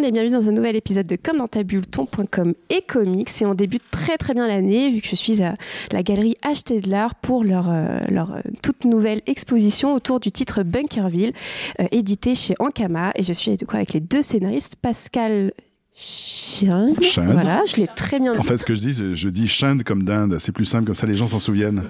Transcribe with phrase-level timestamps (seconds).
[0.00, 3.28] Monde et bienvenue dans un nouvel épisode de Comme dans ta bulle, ton.com et comics.
[3.42, 5.56] Et on débute très très bien l'année vu que je suis à
[5.92, 10.32] la galerie Acheter de l'art pour leur, euh, leur euh, toute nouvelle exposition autour du
[10.32, 11.34] titre Bunkerville,
[11.80, 13.12] euh, édité chez Ankama.
[13.14, 15.52] Et je suis de quoi avec les deux scénaristes, Pascal
[15.94, 16.94] Chien.
[17.02, 17.32] Chind.
[17.32, 18.38] Voilà, je l'ai très bien dit.
[18.38, 20.38] En fait, ce que je dis, je, je dis Chind comme dinde.
[20.38, 21.82] C'est plus simple, comme ça les gens s'en souviennent.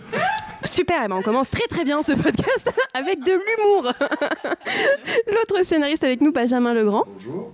[0.65, 3.92] Super, et ben on commence très très bien ce podcast avec de l'humour.
[5.29, 7.04] L'autre scénariste avec nous, Benjamin Legrand.
[7.06, 7.52] Bonjour.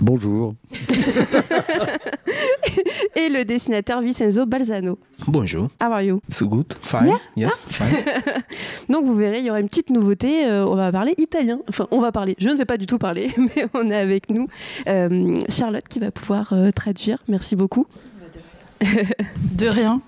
[3.16, 4.98] Et le dessinateur Vincenzo Balzano.
[5.26, 5.68] Bonjour.
[5.80, 6.20] How are you?
[6.28, 6.72] So good?
[6.82, 7.06] Fine?
[7.06, 7.18] Yeah?
[7.36, 8.04] Yes, fine.
[8.88, 10.46] Donc vous verrez, il y aura une petite nouveauté.
[10.46, 11.58] euh, on va parler italien.
[11.68, 12.34] Enfin, on va parler.
[12.38, 14.46] Je ne vais pas du tout parler, mais on est avec nous
[14.88, 17.18] euh, Charlotte qui va pouvoir euh, traduire.
[17.28, 17.86] Merci beaucoup.
[18.80, 20.00] De rien.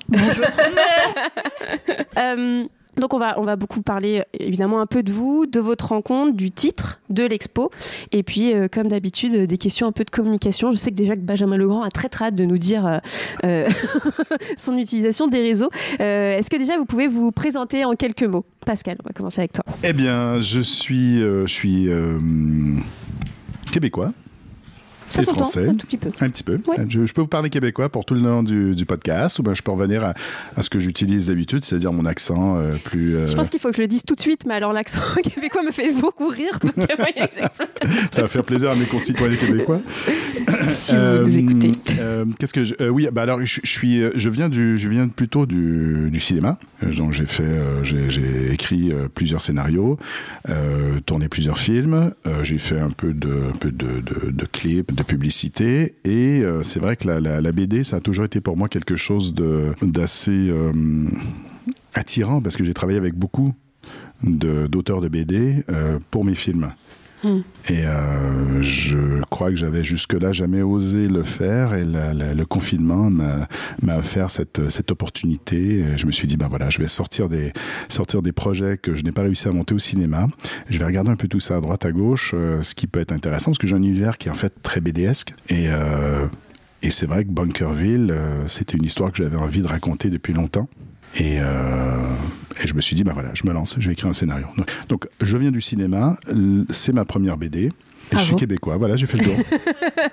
[2.16, 2.64] Euh,
[2.96, 7.00] donc on va, beaucoup parler évidemment un peu de vous, de votre rencontre, du titre
[7.10, 7.70] de l'expo,
[8.12, 10.72] et puis euh, comme d'habitude des questions un peu de communication.
[10.72, 12.98] Je sais que déjà que Benjamin Legrand a très très hâte de nous dire euh,
[13.44, 13.68] euh,
[14.56, 15.70] son utilisation des réseaux.
[15.98, 18.44] Est-ce que déjà vous pouvez vous présenter en quelques mots?
[18.66, 19.64] Pascal, on va commencer avec toi.
[19.82, 21.88] Eh bien, je suis, je suis
[23.70, 24.12] québécois.
[25.20, 25.68] S'entend français.
[25.68, 26.10] un tout petit peu.
[26.20, 26.58] Un petit peu.
[26.88, 29.54] Je, je peux vous parler québécois pour tout le long du, du podcast, ou ben
[29.54, 30.14] je peux revenir à,
[30.56, 33.16] à ce que j'utilise d'habitude, c'est-à-dire mon accent euh, plus.
[33.16, 35.00] euh, Je pense qu'il faut que je le dise tout de suite, mais alors l'accent
[35.22, 36.74] québécois me fait beaucoup rire, donc
[38.10, 39.80] ça va faire plaisir à mes concitoyens québécois.
[40.68, 41.72] si vous nous écoutez.
[41.98, 45.08] euh, Qu'est-ce que je, oui, bah alors je, je suis, je viens du, je viens
[45.08, 46.58] plutôt du, du cinéma.
[46.96, 47.44] Donc j'ai fait,
[47.82, 49.98] j'ai écrit plusieurs scénarios,
[51.06, 52.12] tourné plusieurs films.
[52.42, 55.94] j'ai fait un peu de, un peu de, de, de clips, de publicité.
[56.04, 58.96] Et euh, c'est vrai que la, la, BD, ça a toujours été pour moi quelque
[58.96, 59.34] chose
[59.82, 60.72] d'assez euh,
[61.94, 63.54] attirant parce que j'ai travaillé avec beaucoup
[64.22, 66.72] d'auteurs de, BD euh, pour mes films.
[67.22, 67.40] Hmm.
[67.68, 73.96] Et euh, je crois que j'avais jusque-là jamais osé le faire et le confinement m'a
[73.96, 75.84] offert cette, opportunité.
[75.96, 77.52] Je me suis dit, ben voilà, je vais sortir des,
[77.88, 80.26] sortir des projets que je n'ai pas réussi à monter au cinéma.
[80.68, 83.00] Je vais regarder un peu tout ça à droite, à gauche, euh, ce qui peut
[83.00, 85.34] être intéressant parce que j'ai un univers qui est en fait très BDesque.
[85.48, 86.26] Et, euh,
[86.82, 88.12] et c'est vrai que Bunkerville,
[88.48, 90.68] c'était une histoire que j'avais envie de raconter depuis longtemps.
[91.16, 92.02] Et, euh,
[92.62, 94.46] et je me suis dit, ben voilà, je me lance, je vais écrire un scénario.
[94.56, 96.16] Donc, donc, je viens du cinéma,
[96.70, 97.70] c'est ma première BD.
[98.10, 99.34] Et je suis québécois, voilà, j'ai fait le tour.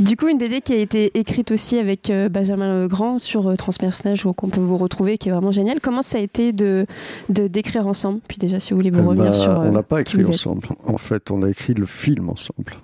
[0.00, 3.54] Du coup, une BD qui a été écrite aussi avec euh, Benjamin Legrand sur euh,
[3.54, 5.78] Transpersonnage, qu'on peut vous retrouver, qui est vraiment génial.
[5.80, 6.86] Comment ça a été de
[7.28, 8.18] d'écrire ensemble?
[8.26, 9.52] Puis déjà, si vous voulez vous Euh, revenir bah, sur.
[9.52, 10.66] euh, on n'a pas écrit ensemble.
[10.84, 12.74] En fait, on a écrit le film ensemble.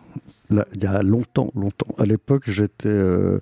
[0.51, 1.95] Il y a longtemps, longtemps.
[1.99, 3.39] À l'époque, j'étais euh,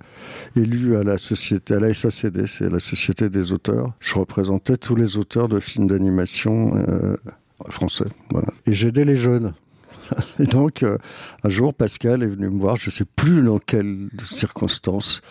[0.55, 3.93] élu à la société, à la SACD, c'est la Société des auteurs.
[3.99, 7.15] Je représentais tous les auteurs de films d'animation euh,
[7.69, 8.05] français.
[8.67, 9.53] Et j'aidais les jeunes.
[10.39, 10.97] Et donc, euh,
[11.43, 15.21] un jour, Pascal est venu me voir, je ne sais plus dans quelles circonstances,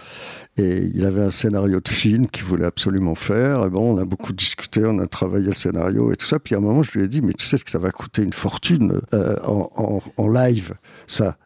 [0.57, 3.65] et il avait un scénario de film qu'il voulait absolument faire.
[3.67, 6.39] Et bon, on a beaucoup discuté, on a travaillé le scénario et tout ça.
[6.41, 7.91] Puis à un moment, je lui ai dit, mais tu sais ce que ça va
[7.93, 10.75] coûter une fortune en, en- en live,
[11.07, 11.37] ça.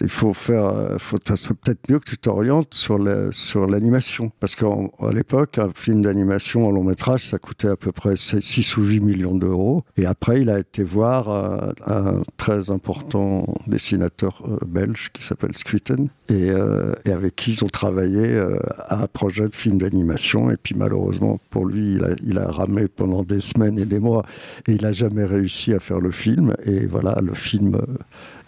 [0.00, 4.30] Il faut faire, euh, faut, ça peut-être mieux que tu t'orientes sur la- sur l'animation.
[4.40, 4.66] Parce qu'à
[5.12, 9.00] l'époque, un film d'animation en long métrage, ça coûtait à peu près 6 ou 8
[9.00, 9.84] millions d'euros.
[9.96, 15.56] Et après, il a été voir un, un très important dessinateur euh, belge qui s'appelle
[15.56, 20.50] Squitten et, euh, avec qui ils ont travaillé euh, à un projet de film d'animation.
[20.50, 24.24] Et puis malheureusement, pour lui, il a, ramé pendant des semaines et des mois
[24.66, 26.54] et il n'a jamais réussi à faire le film.
[26.64, 27.80] Et voilà, le film euh,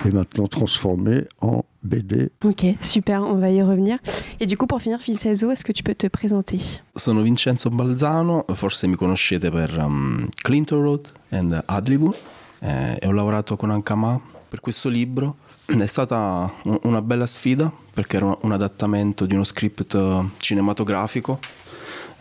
[0.05, 2.31] est maintenant transformé en BD.
[2.45, 3.99] Ok, super, on va y revenir.
[4.41, 6.59] Et du coup, pour finir, Vincenzo, est-ce que tu peux te présenter
[6.97, 12.15] Sono Vincenzo Balzano, forse mi conoscete per um, Clinton Road and Adleywood
[12.63, 15.37] eh, e ho lavorato con Ankama per questo libro.
[15.67, 19.97] È stata un- una bella sfida perché era un- adattamento di uno script
[20.39, 21.39] cinematografico,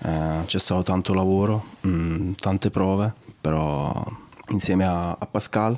[0.05, 3.93] Eh, c'è stato tanto lavoro, mm, tante prove, però
[4.53, 5.77] insieme a, a Pascal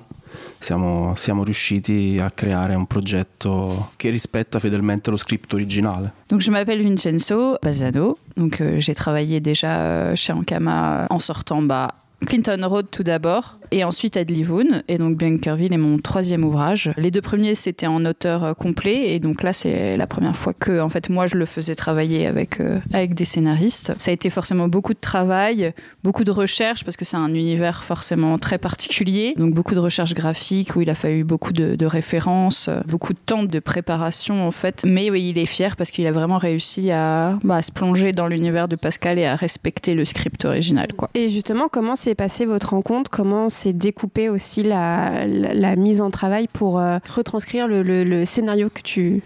[0.60, 6.13] siamo, siamo riusciti a creare un progetto che rispetta fedelmente lo script originale.
[6.27, 8.18] Donc je m'appelle Vincenzo Balzano.
[8.36, 11.94] Donc euh, j'ai travaillé déjà euh, chez Ankama en sortant bah,
[12.25, 14.82] Clinton Road tout d'abord et ensuite Adlivoon.
[14.88, 16.92] Et donc Bunkerville est mon troisième ouvrage.
[16.98, 20.54] Les deux premiers c'était en auteur euh, complet et donc là c'est la première fois
[20.54, 23.94] que en fait moi je le faisais travailler avec euh, avec des scénaristes.
[23.98, 25.74] Ça a été forcément beaucoup de travail,
[26.04, 29.34] beaucoup de recherche parce que c'est un univers forcément très particulier.
[29.38, 33.20] Donc beaucoup de recherche graphique où il a fallu beaucoup de, références, euh, beaucoup de
[33.26, 34.84] temps de préparation en fait.
[34.86, 38.12] Mais oui, il est fier parce qu'il a vraiment réussi à, bah, à se plonger
[38.12, 41.10] dans l'univers de Pascal et à respecter le script original quoi.
[41.14, 43.10] Et justement, comment s'est passée votre rencontre?
[43.12, 45.25] Comment s'est découpé aussi la,
[45.75, 49.22] mise en travail pour euh, retranscrire le, le, le, scénario que tu,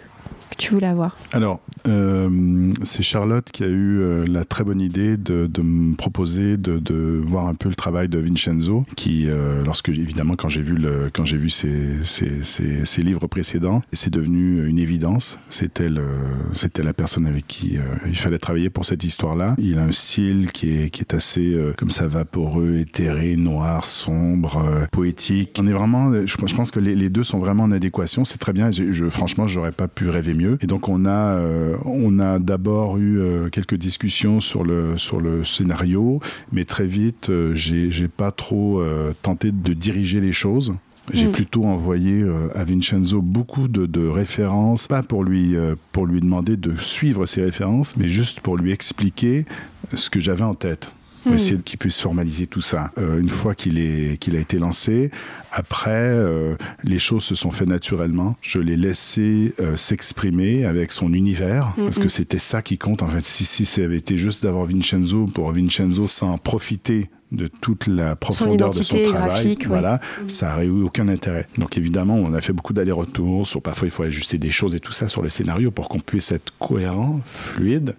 [0.49, 4.81] que tu voulais avoir Alors, euh, c'est Charlotte qui a eu euh, la très bonne
[4.81, 9.89] idée de, me proposer de, voir un peu le travail de Vincenzo, qui, euh, lorsque
[9.89, 10.77] évidemment quand j'ai vu
[11.13, 15.39] quand vu ses, livres précédents, c'est devenu une évidence.
[15.49, 19.55] C'était la personne avec qui il fallait travailler pour cette histoire-là.
[19.57, 25.57] Il a un style qui est, assez comme ça vaporeux, éthéré, noir, sombre, poétique.
[25.59, 28.25] On est vraiment, je, pense que les, les, deux sont vraiment en adéquation.
[28.25, 28.69] C'est très bien.
[28.71, 30.57] Je, je franchement, j'aurais pas pu rêver mieux.
[30.61, 31.39] Et donc on a
[31.85, 36.19] on a d'abord eu euh, quelques discussions sur le sur le scénario,
[36.51, 40.73] mais très vite, euh, j'ai j'ai pas trop euh, tenté de diriger les choses.
[41.11, 41.31] J'ai mmh.
[41.31, 46.19] plutôt envoyé euh, à Vincenzo beaucoup de, de références, pas pour lui euh, pour lui
[46.19, 49.45] demander de suivre ces références, mais juste pour lui expliquer
[49.95, 50.91] ce que j'avais en tête
[51.29, 51.35] pour mmh.
[51.35, 52.91] essayer qu'il puisse formaliser tout ça.
[52.97, 55.11] Euh, une fois qu'il est qu'il a été lancé,
[55.51, 58.35] après euh, les choses se sont faites naturellement.
[58.41, 61.83] Je l'ai laissé euh, s'exprimer avec son univers mmh.
[61.83, 63.23] parce que c'était ça qui compte en fait.
[63.23, 68.15] Si si ça avait été juste d'avoir Vincenzo pour Vincenzo sans profiter de toute la
[68.15, 71.45] profondeur son de son travail, voilà, ça aurait eu aucun intérêt.
[71.59, 74.79] Donc évidemment, on a fait beaucoup d'allers-retours sur parfois il faut ajuster des choses et
[74.79, 77.95] tout ça sur le scénario pour qu'on puisse être cohérent, fluide,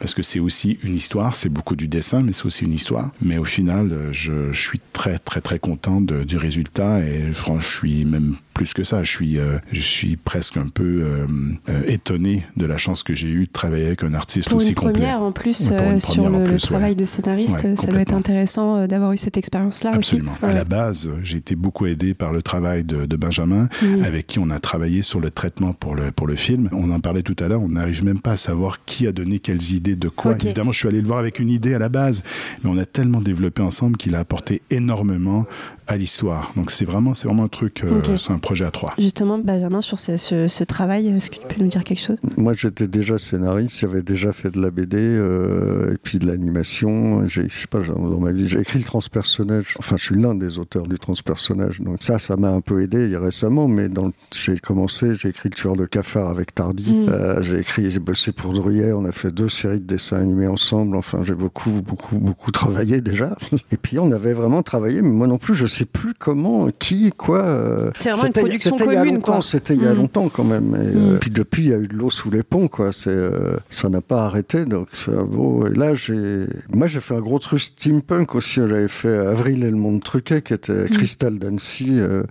[0.00, 3.10] parce que c'est aussi une histoire, c'est beaucoup du dessin, mais c'est aussi une histoire.
[3.22, 7.60] Mais au final, je, je suis très très très content de, du résultat et franchement,
[7.60, 9.02] je suis même plus que ça.
[9.02, 11.26] Je suis euh, je suis presque un peu euh,
[11.68, 14.70] euh, étonné de la chance que j'ai eu de travailler avec un artiste pour aussi
[14.70, 15.26] une première complet.
[15.26, 16.94] en plus euh, sur le, plus, le, travail ouais.
[16.94, 20.16] de scénariste, Ouais, ça doit être intéressant euh, d'avoir eu cette expérience-là aussi.
[20.16, 20.34] Absolument.
[20.42, 24.04] À la base, j'ai été beaucoup aidé par le travail de, de Benjamin, mmh.
[24.04, 26.68] avec qui on a travaillé sur le traitement pour le, pour le film.
[26.72, 29.38] On en parlait tout à l'heure, on n'arrive même pas à savoir qui a donné
[29.38, 30.32] quelles idées de quoi.
[30.42, 32.22] Évidemment, je suis allé le voir avec une idée à la base,
[32.62, 35.46] mais on a tellement développé ensemble qu'il a apporté énormément
[35.86, 36.52] à l'histoire.
[36.56, 38.94] Donc c'est vraiment, c'est vraiment un truc, euh, c'est un projet à trois.
[38.98, 42.18] Justement, Benjamin, sur ce, ce- ce travail, est-ce que tu peux nous dire quelque chose?
[42.36, 47.26] Moi, j'étais déjà scénariste, j'avais déjà fait de la BD euh, et puis de l'animation.
[47.26, 49.74] J'ai, je sais pas, dans ma vie, j'ai écrit le transpersonnage.
[49.78, 51.80] Enfin, je suis l'un des auteurs du transpersonnage.
[51.80, 53.66] Donc ça, ça m'a un peu aidé récemment.
[53.66, 56.92] Mais dans, j'ai commencé, j'ai écrit le tueur de cafard avec Tardy.
[56.92, 57.08] Mm.
[57.08, 58.96] Euh, j'ai écrit, j'ai bossé pour Druyère.
[58.98, 60.96] On a fait deux séries de dessins animés ensemble.
[60.96, 63.36] Enfin, j'ai beaucoup, beaucoup, beaucoup travaillé déjà.
[63.72, 65.02] Et puis on avait vraiment travaillé.
[65.02, 67.40] Mais moi non plus, je sais plus comment, qui, quoi.
[67.40, 69.42] euh, C'est vraiment une production c'était il y a commune, longtemps, quoi.
[69.42, 69.96] C'était il y a Mm.
[69.96, 70.74] longtemps quand même.
[70.76, 71.12] Et, Mm.
[71.14, 72.92] euh, puis depuis, il y a eu de l'eau sous les ponts, quoi.
[72.92, 74.64] C'est, euh, ça n'a pas arrêté.
[74.64, 78.54] Donc ça, bon, et là, j'ai, moi, j'ai fait un gros truc steampunk aussi.
[78.60, 81.88] J'avais fait Avril et le monde truqué, qui était Crystal d'Annecy.
[81.98, 82.22] euh,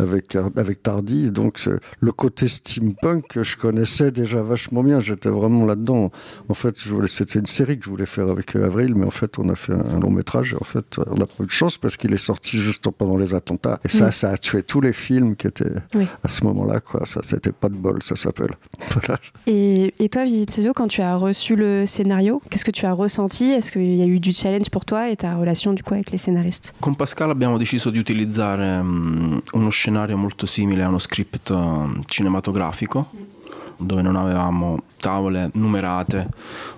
[0.00, 5.28] avec, avec Tardy, donc euh, le côté steampunk que je connaissais déjà vachement bien, j'étais
[5.28, 6.10] vraiment là-dedans.
[6.48, 6.76] En fait,
[7.06, 9.54] c'était une série que je voulais faire avec euh, Avril, mais en fait, on a
[9.54, 11.96] fait un, un long métrage et en fait, on n'a pas eu de chance parce
[11.96, 13.78] qu'il est sorti juste pendant les attentats.
[13.84, 14.12] Et ça, Mm.
[14.12, 16.06] ça a tué tous les films qui étaient Oui.
[16.24, 17.04] à ce moment-là, quoi.
[17.06, 18.54] Ça, c'était pas de bol, ça s'appelle.
[18.94, 19.20] Voilà.
[19.46, 23.50] Et, et toi, Vincenzo, quand tu as reçu le scénario, qu'est-ce que tu as ressenti?
[23.50, 26.10] Est-ce qu'il y a eu du challenge pour toi et ta relation du coup avec
[26.10, 26.72] les scénaristes?
[26.80, 32.02] Con Pascal abbiamo deciso di utilizzare um, uno scenario molto simile a uno script um,
[32.06, 33.28] cinematografico
[33.76, 36.28] dove non avevamo tavole numerate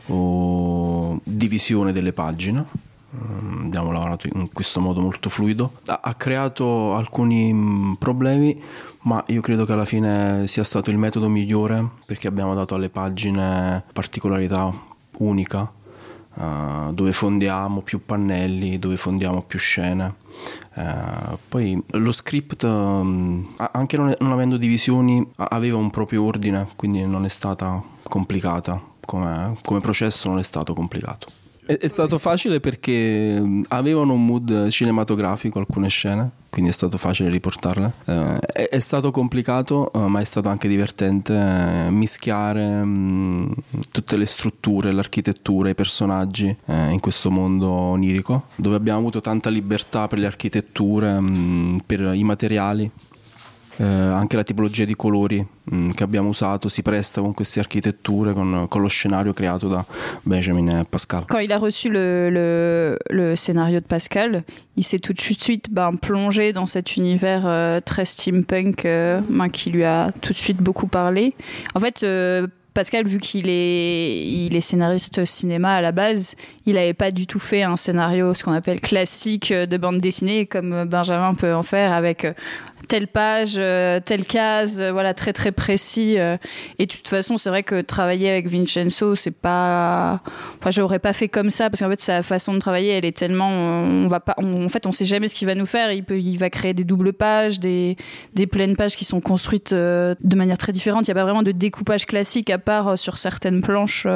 [0.07, 2.65] o divisione delle pagine.
[3.11, 5.73] Um, abbiamo lavorato in questo modo molto fluido.
[5.85, 8.61] Ha, creato alcuni problemi,
[9.03, 12.89] ma io credo che alla fine sia stato il metodo migliore perché abbiamo dato alle
[12.89, 14.73] pagine particolarità
[15.19, 15.71] unica
[16.35, 20.15] Uh, dove fondiamo più pannelli, dove fondiamo più scene.
[20.75, 27.05] Uh, poi lo script, um, anche non, non, avendo divisioni, aveva un proprio ordine, quindi
[27.05, 28.91] non è stata complicata.
[29.05, 31.42] Come, come processo non è stato complicato.
[31.65, 37.31] È, è, stato facile perché avevano un mood cinematografico alcune scene, quindi è stato facile
[37.31, 37.93] riportarle.
[38.05, 43.55] Uh, è, è, stato complicato, uh, ma è stato anche divertente uh, mischiare um,
[43.93, 49.49] tutte le strutture, l'architettura, i personaggi eh, in questo mondo onirico, dove abbiamo avuto tanta
[49.49, 52.91] libertà per le architetture, um, per i materiali.
[53.83, 58.33] Eh, anche la tipologia di colori mh, che abbiamo usato si presta con queste architetture,
[58.33, 59.85] con, con, lo scenario creato da
[60.23, 61.25] Benjamin Pascal.
[61.27, 64.45] Quand il a reçu le, le, le scénario de Pascal,
[64.77, 69.49] il s'est tout de suite ben, plongé dans cet univers euh, très steampunk euh, ben,
[69.49, 71.35] qui lui a tout de suite beaucoup parlé.
[71.75, 76.37] En fait, euh, Pascal, vu qu'il est, il est scénariste cinéma à la base,
[76.67, 80.47] il n'avait pas du tout fait un scénario, ce qu'on appelle classique de bande dessinée,
[80.47, 82.27] comme Benjamin peut en faire avec
[82.89, 86.19] telle page, euh, telle case, euh, voilà, très très précis.
[86.19, 86.37] euh.
[86.79, 90.21] et de toute façon, c'est vrai que travailler avec Vincenzo, c'est pas.
[90.59, 93.17] Enfin, j'aurais pas fait comme ça parce qu'en fait, sa façon de travailler, elle est
[93.17, 93.49] tellement.
[93.49, 94.35] On va pas.
[94.39, 95.93] en fait, on sait jamais ce qu'il va nous faire.
[95.93, 97.97] Il peut, il va créer des doubles pages, des,
[98.35, 101.07] des pleines pages qui sont construites de manière très différente.
[101.07, 104.07] Il n'y a pas vraiment de découpage classique à part sur certaines planches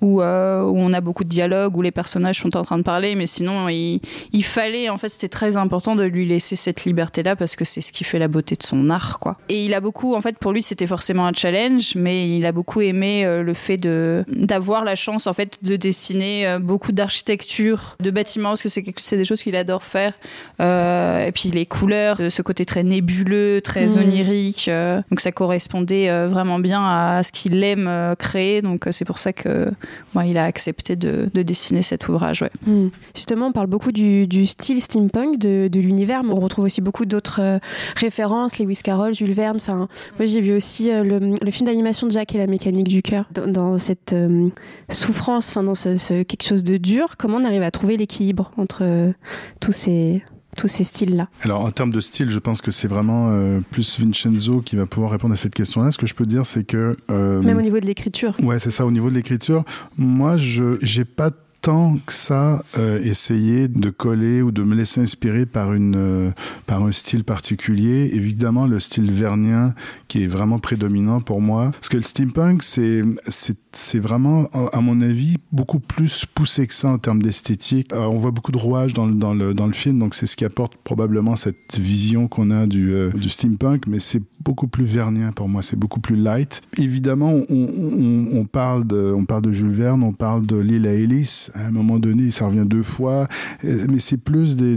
[0.00, 3.14] où, où on a beaucoup de dialogues, où les personnages sont en train de parler.
[3.14, 4.00] Mais sinon, il,
[4.32, 7.80] il fallait, en fait, c'était très important de lui laisser cette liberté-là parce que c'est
[7.80, 9.36] ce qui fait la beauté de son art, quoi.
[9.48, 12.52] Et il a beaucoup, en fait, pour lui, c'était forcément un challenge, mais il a
[12.52, 16.92] beaucoup aimé euh, le fait de d'avoir la chance, en fait, de dessiner euh, beaucoup
[16.92, 20.14] d'architecture, de bâtiments, parce que c'est c'est des choses qu'il adore faire.
[20.60, 24.02] Euh, et puis les couleurs, ce côté très nébuleux, très Mhm.
[24.04, 24.70] onirique.
[25.10, 28.62] donc ça correspondait vraiment bien à ce qu'il aime créer.
[28.62, 29.70] Donc c'est pour ça que
[30.26, 32.42] il a accepté de, de dessiner cet ouvrage.
[32.42, 32.50] Ouais.
[32.66, 32.88] Hmm.
[33.14, 36.80] Justement, on parle beaucoup du, du style steampunk, de, de l'univers, mais on retrouve aussi
[36.80, 37.60] beaucoup d'autres
[37.98, 39.56] références, Lewis Carroll, Jules Verne.
[39.56, 42.88] Enfin, moi, j'ai vu aussi euh, le, le film d'animation de Jack et la mécanique
[42.88, 43.26] du cœur.
[43.32, 44.48] Dans, dans cette euh,
[44.90, 48.50] souffrance, enfin, dans ce, ce quelque chose de dur, comment on arrive à trouver l'équilibre
[48.56, 49.12] entre euh,
[49.60, 50.22] tous ces
[50.56, 51.28] tous ces styles-là?
[51.42, 54.86] Alors en termes de style, je pense que c'est vraiment euh, plus Vincenzo qui va
[54.86, 55.90] pouvoir répondre à cette question-là.
[55.90, 58.36] Ce que je peux dire, c'est que euh, Même au niveau de l'écriture.
[58.40, 58.86] Ouais, c'est ça.
[58.86, 59.64] Au niveau de l'écriture,
[59.98, 61.32] moi, je j'ai pas
[61.64, 66.30] tant que ça euh, essayé de coller ou de me laisser inspirer par une euh,
[66.66, 68.10] par un style particulier.
[68.12, 69.74] Évidemment, le style vernien
[70.06, 74.80] qui est vraiment prédominant pour moi, parce que le steampunk, c'est c'est c'est vraiment, à
[74.80, 77.92] mon avis, beaucoup plus poussé que ça en termes d'esthétique.
[77.92, 80.26] Euh, on voit beaucoup de rouages dans le, dans le, dans le film, donc c'est
[80.26, 84.68] ce qui apporte probablement cette vision qu'on a du, euh, du steampunk, mais c'est beaucoup
[84.68, 86.60] plus vernien pour moi, c'est beaucoup plus light.
[86.76, 90.92] Évidemment, on, on, on, parle de, on parle de Jules Verne, on parle de Lila
[90.92, 93.26] Ellis, à un moment donné, ça revient deux fois,
[93.62, 94.76] mais c'est plus des,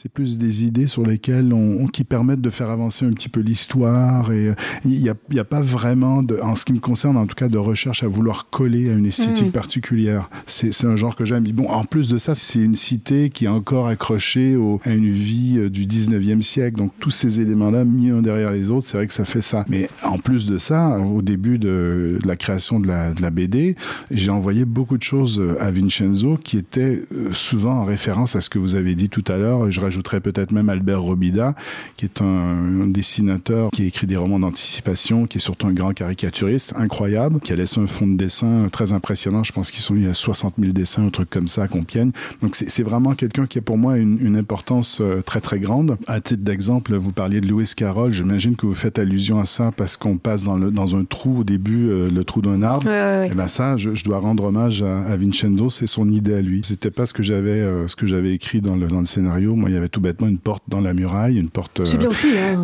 [0.00, 3.40] c'est plus des idées sur lesquelles on, qui permettent de faire avancer un petit peu
[3.40, 4.54] l'histoire, et
[4.86, 7.48] il n'y a, y a pas vraiment, en ce qui me concerne en tout cas,
[7.48, 9.52] de recherche à vouloir coller à une esthétique mmh.
[9.52, 10.30] particulière.
[10.46, 11.44] C'est un genre que j'aime.
[11.52, 15.12] Bon, en plus de ça, c'est une cité qui est encore accrochée au, à une
[15.12, 16.78] vie euh, du 19e siècle.
[16.78, 19.64] Donc tous ces éléments-là mis un derrière les autres, c'est vrai que ça fait ça.
[19.68, 23.30] Mais en plus de ça, au début de, de la création de la, de la
[23.30, 23.76] BD,
[24.10, 28.48] j'ai envoyé beaucoup de choses à Vincenzo qui étaient euh, souvent en référence à ce
[28.48, 29.70] que vous avez dit tout à l'heure.
[29.70, 31.54] Je rajouterais peut-être même Albert Robida,
[31.96, 35.92] qui est un, un dessinateur qui écrit des romans d'anticipation, qui est surtout un grand
[35.92, 39.44] caricaturiste incroyable, qui a laissé un fond de dessin très impressionnant.
[39.44, 41.68] Je pense qu'ils sont il y a 60 000 dessins, un truc comme ça à
[41.68, 42.12] Compiègne.
[42.40, 45.96] Donc c'est vraiment quelqu'un qui a pour moi une, une importance euh, très très grande.
[46.06, 48.12] À titre d'exemple, vous parliez de Lewis Carroll.
[48.12, 51.40] J'imagine que vous faites allusion à ça parce qu'on passe dans, le, dans un trou
[51.40, 52.86] au début, euh, le trou d'un arbre.
[52.86, 53.28] Ouais, ouais, ouais.
[53.28, 55.70] Et ben ça, je, je, dois rendre hommage à, à Vincenzo.
[55.70, 56.60] C'est son idée à lui.
[56.64, 59.54] C'était pas ce que j'avais euh, ce que j'avais écrit dans le, dans le scénario.
[59.54, 61.84] Moi, il y avait tout bêtement une porte dans la muraille, une porte.
[61.84, 62.28] C'est bien aussi.
[62.38, 62.58] Hein.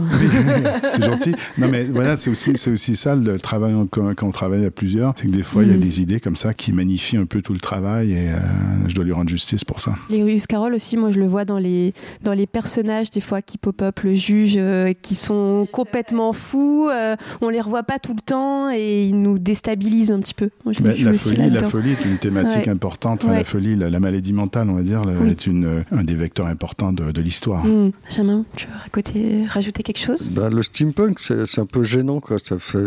[0.92, 1.34] c'est gentil.
[1.56, 4.70] Non mais voilà, c'est aussi c'est aussi ça le travail quand, quand on travaille à
[4.70, 5.72] plusieurs, c'est que des fois, il mmh.
[5.72, 8.38] y a des idées comme ça qui magnifient un peu tout le travail et euh,
[8.86, 9.94] je dois lui rendre justice pour ça.
[10.10, 13.58] Lewis Carroll aussi, moi je le vois dans les, dans les personnages des fois qui
[13.58, 18.20] pop-up, le juge, euh, qui sont complètement fous, euh, on les revoit pas tout le
[18.20, 20.50] temps et ils nous déstabilisent un petit peu.
[20.64, 22.68] Moi, je bah, la, folie, la folie est une thématique ouais.
[22.68, 23.24] importante.
[23.24, 23.38] Enfin, ouais.
[23.38, 25.30] La folie, la, la, maladie mentale, on va dire, oui.
[25.30, 27.64] est une, un des vecteurs importants de, de l'histoire.
[27.64, 27.92] Mmh.
[28.04, 30.28] Benjamin, tu veux rajouter, rajouter quelque chose?
[30.30, 32.20] Bah, Le steampunk, c'est un peu gênant.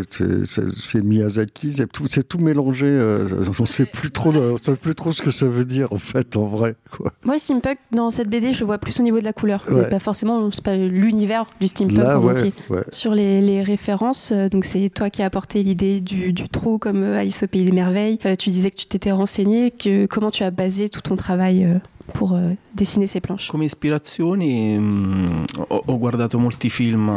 [0.10, 2.86] C'est Miyazaki, c'est tout, tout mélangé.
[2.88, 3.28] Euh,
[3.60, 6.36] on sait plus trop, on sait plus trop ce que ça veut dire en fait,
[6.36, 6.76] en vrai.
[6.90, 7.14] Quoi.
[7.24, 9.66] Moi, le steampunk dans cette BD, je le vois plus au niveau de la couleur,
[9.70, 9.90] ouais.
[9.90, 12.54] pas forcément, c'est pas l'univers du steampunk Là, en ouais, entier.
[12.70, 12.84] Ouais.
[12.92, 16.78] Sur les, les références, euh, donc c'est toi qui as apporté l'idée du, du, trou
[16.78, 18.20] comme euh, Alice au pays des merveilles.
[18.26, 21.66] Euh, tu disais que tu t'étais renseigné, que comment tu as basé tout ton travail
[21.66, 21.80] euh,
[22.14, 23.50] pour euh, dessiner ces planches?
[23.50, 27.12] Come ispirazioni mh, ho, ho guardato molti film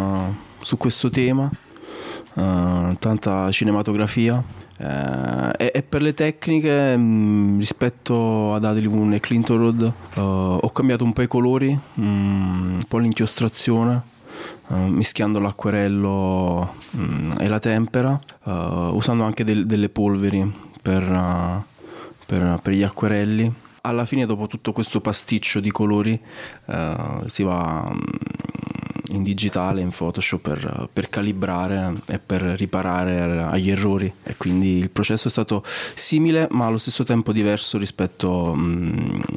[0.60, 1.50] su questo tema.
[2.36, 9.58] Uh, tanta cinematografia uh, e, e, per le tecniche mh, rispetto ad Adlivun e Clinton
[9.58, 14.12] Road uh, ho cambiato un po' i colori mh, un po' l'inchiostrazione
[14.66, 16.74] mischiando l'acquerello
[17.38, 20.52] e la tempera usando anche del, delle polveri
[20.82, 21.64] per,
[22.26, 23.52] per, per gli acquerelli.
[23.82, 26.20] Alla fine dopo tutto questo pasticcio di colori
[27.26, 27.92] si va
[29.14, 34.90] in digitale, in Photoshop per, per, calibrare e per riparare agli errori e quindi il
[34.90, 35.62] processo è stato
[35.94, 38.52] simile ma allo stesso tempo diverso rispetto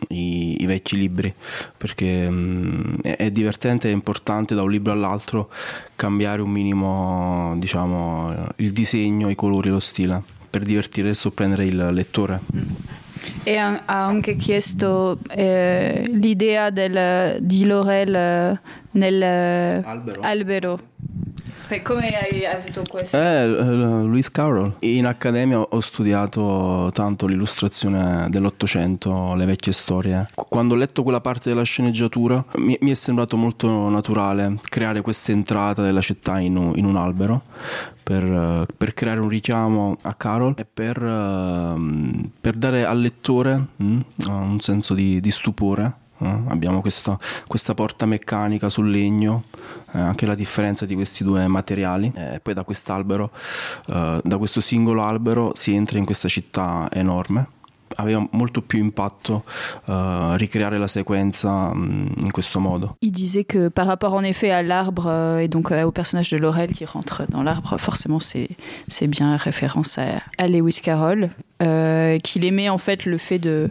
[0.09, 1.33] ai vecchi libri
[1.77, 5.49] perché mh, è, è, divertente e importante da un libro all'altro
[5.95, 11.89] cambiare un minimo diciamo il disegno, i colori, lo stile per divertire e sorprendere il
[11.91, 12.41] lettore.
[13.43, 18.59] E ha anche chiesto eh, l'idea del, di Laurel eh,
[18.91, 19.23] nel
[19.83, 20.21] Albero.
[20.21, 20.79] albero.
[21.67, 23.17] Beh, come hai avuto questo?
[23.17, 24.75] Eh, eh, Lewis Carroll.
[24.79, 30.27] In accademia ho studiato tanto l'illustrazione dell'Ottocento, le vecchie storie.
[30.33, 35.01] Qu- Quando ho letto quella parte della sceneggiatura mi, mi è sembrato molto naturale creare
[35.01, 37.43] questa entrata della città in un, in un albero
[38.07, 43.99] per, per creare un richiamo a Carroll e per, ehm, per dare al lettore mm,
[44.27, 46.05] un senso di, di stupore.
[46.19, 46.39] Eh.
[46.47, 49.43] Abbiamo questa, questa porta meccanica sul legno,
[49.93, 52.11] eh, anche la differenza di questi due materiali.
[52.15, 53.31] E poi da quest'albero,
[53.87, 57.49] eh, da questo singolo albero, si entra in questa città enorme.
[57.99, 59.43] Aveva molto più impatto
[59.85, 62.97] eh, ricreare la sequenza mm, in questo modo.
[62.99, 66.29] Il disait que par rapport en effet à l'arbre euh, et donc euh, au personnage
[66.29, 68.49] de Laurel qui rentre dans l'arbre, forcément c'est
[68.89, 71.29] c'est bien référence à, à Lewis Carroll,
[71.63, 73.69] euh, qu'il aimait en fait le fait de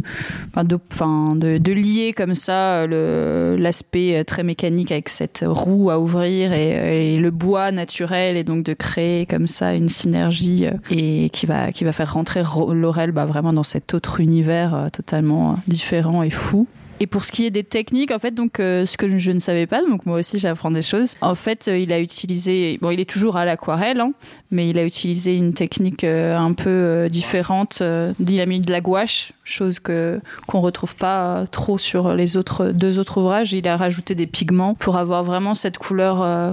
[0.57, 6.01] de, de, de lier comme ça euh, l'aspect euh, très mécanique avec cette roue à
[6.01, 10.73] ouvrir et, et le bois naturel et donc de créer comme ça une synergie euh,
[10.91, 14.89] et qui va qui va faire rentrer Laurel bah, vraiment dans cet autre univers euh,
[14.89, 16.67] totalement euh, différent et fou.
[16.99, 19.39] Et pour ce qui est des techniques, en fait, donc euh, ce que je ne
[19.39, 21.15] savais pas, donc moi aussi j'apprends des choses.
[21.21, 24.13] En fait, euh, il a utilisé, bon, il est toujours à l'aquarelle, hein,
[24.51, 27.81] mais il a utilisé une technique euh, un peu euh, différente.
[27.83, 32.37] euh, il a mis de la gouache, chose que qu'on retrouve pas trop sur les
[32.37, 33.53] autres deux autres ouvrages.
[33.53, 36.53] Il a rajouté des pigments pour avoir vraiment cette couleur euh,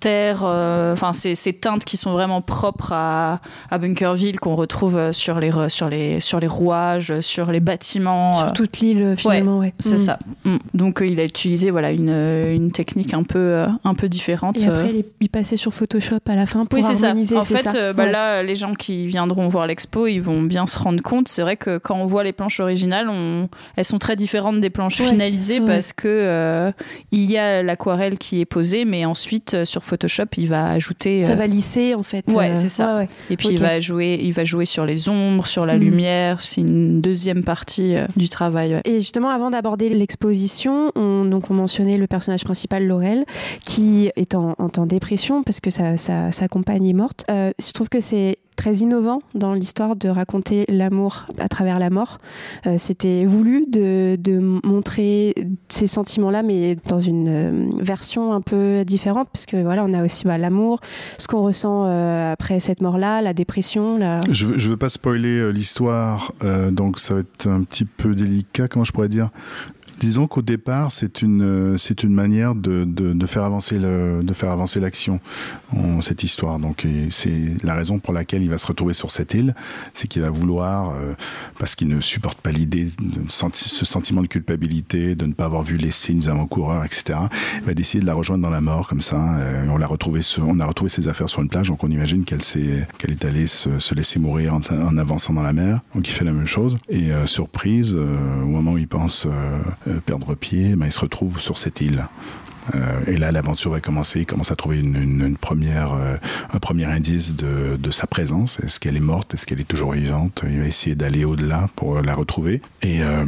[0.00, 4.96] terre, euh, enfin ces, ces teintes qui sont vraiment propres à, à Bunkerville qu'on retrouve
[4.96, 8.38] euh, sur les sur les sur les rouages, sur les bâtiments.
[8.38, 9.74] euh, Sur toute l'île, finalement, ouais.
[9.78, 9.98] c'est Mm.
[9.98, 10.18] ça.
[10.44, 10.56] Mm.
[10.72, 14.58] Donc il a utilisé voilà une, une technique un peu un peu différente.
[14.62, 17.08] Et après, il est- il passait sur Photoshop à la fin pour oui, c'est ça.
[17.08, 17.36] harmoniser.
[17.36, 18.10] En fait, ça bah, Ouais.
[18.12, 21.28] là, les gens qui viendront voir l'expo, ils vont bien se rendre compte.
[21.28, 23.48] C'est vrai que quand on voit les planches originales, on...
[23.76, 25.66] elles sont très différentes des planches Ouais, finalisées ouais.
[25.66, 26.72] parce que euh,
[27.12, 31.24] il y a l'aquarelle qui est posée, mais ensuite euh, sur Photoshop, il va ajouter.
[31.24, 32.24] Ça euh, va lisser, en fait.
[32.28, 32.96] Ouais, euh, c'est ça.
[32.98, 33.08] ouais.
[33.30, 35.80] Et puis il va jouer, il va jouer sur les ombres, sur la Mhm.
[35.80, 36.40] lumière.
[36.40, 38.80] C'est une deuxième partie du travail.
[38.84, 43.24] Et justement, avant d'aborder l'exposition, on, donc on mentionnait le personnage principal, Laurel,
[43.64, 47.24] qui est en, en, en dépression parce que sa, sa, sa compagne est morte.
[47.28, 52.18] Je trouve que c'est très innovant dans l'histoire de raconter l'amour à travers la mort.
[52.66, 55.34] Euh, C'était voulu de, de montrer
[55.68, 60.04] ces sentiments-là, mais dans une euh, version un peu différente, parce que voilà, on a
[60.04, 60.80] aussi bah, l'amour,
[61.16, 63.98] ce qu'on ressent euh, après cette mort-là, la dépression.
[64.30, 66.32] Je je veux pas spoiler l'histoire,
[66.70, 68.68] donc ça va être un petit peu délicat.
[68.68, 69.30] Comment je pourrais dire?
[70.00, 74.22] Disons qu'au départ, c'est une euh, c'est une manière de, de, de faire avancer le
[74.22, 75.20] de faire avancer l'action
[76.00, 76.58] cette histoire.
[76.58, 79.54] Donc c'est la raison pour laquelle il va se retrouver sur cette île,
[79.94, 81.12] c'est qu'il va vouloir euh,
[81.58, 82.88] parce qu'il ne supporte pas l'idée
[83.28, 87.18] senti- ce sentiment de culpabilité, de ne pas avoir vu les signes avant-coureurs, etc.
[87.58, 89.38] Il va décider de la rejoindre dans la mort comme ça.
[89.38, 92.24] Euh, on l'a retrouvé on a retrouvé ses affaires sur une plage, donc on imagine
[92.24, 95.80] qu'elle s'est qu'elle est allée se, se laisser mourir en, avançant dans la mer.
[95.94, 99.26] Donc il fait la même chose et euh, surprise euh, au moment où il pense
[100.04, 102.06] perdre pied, ben, il se retrouve sur cette île.
[102.74, 104.20] Euh, et là, l'aventure va commencer.
[104.20, 106.16] Il commence à trouver une, première, euh,
[106.52, 108.60] un premier indice de, sa présence.
[108.60, 109.34] Est-ce qu'elle est morte?
[109.34, 110.44] Est-ce qu'elle est toujours vivante?
[110.48, 112.60] Il va essayer d'aller au-delà pour la retrouver.
[112.82, 113.24] Et euh,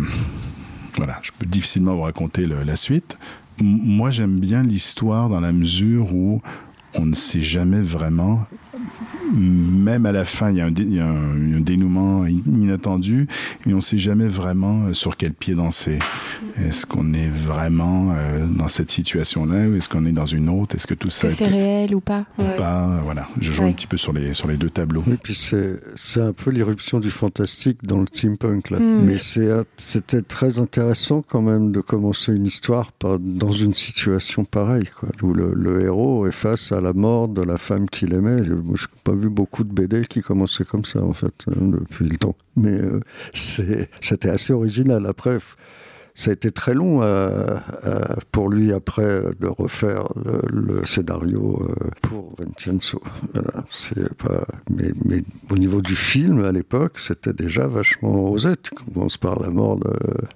[0.96, 3.18] voilà, je peux difficilement vous raconter la suite.
[3.60, 6.40] Moi, j'aime bien l'histoire dans la mesure où
[6.94, 8.46] on ne sait jamais vraiment
[9.32, 12.26] même à la fin, il y a un, dé, il y a un, un dénouement
[12.26, 13.26] inattendu,
[13.66, 15.98] mais on ne sait jamais vraiment euh, sur quel pied danser.
[16.58, 20.76] Est-ce qu'on est vraiment euh, dans cette situation-là ou est-ce qu'on est dans une autre?
[20.76, 22.26] Est-ce que tout ça que c'est réel ou pas?
[22.38, 22.56] ou ouais.
[22.56, 23.00] pas?
[23.04, 23.70] Voilà, je joue ouais.
[23.70, 25.02] un petit peu sur les sur les deux tableaux.
[25.10, 28.78] Et puis c'est c'est un peu l'irruption du fantastique dans le steampunk là.
[28.78, 29.02] Mm.
[29.04, 34.44] Mais c'est c'était très intéressant quand même de commencer une histoire par, dans une situation
[34.44, 38.12] pareille, quoi, où le, le, héros est face à la mort de la femme qu'il
[38.12, 38.44] aimait.
[38.44, 42.06] Je n'ai pas vu beaucoup de BD qui commençaient comme ça en fait hein, depuis
[42.06, 42.36] le temps.
[42.56, 43.00] Mais euh,
[43.32, 45.06] c'était assez original.
[45.06, 45.38] Après,
[46.14, 51.62] ça a été très long euh, euh, pour lui après de refaire le, le scénario
[51.62, 53.00] euh, pour Vincenzo.
[53.32, 58.50] Voilà, c'est pas, mais, mais, au niveau du film à l'époque, c'était déjà vachement osé.
[58.62, 59.90] Tu commences par la mort de